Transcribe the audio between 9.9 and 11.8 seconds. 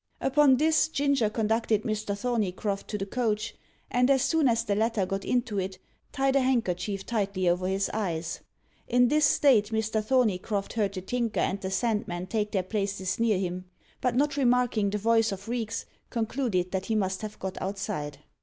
Thorneycroft heard the Tinker and the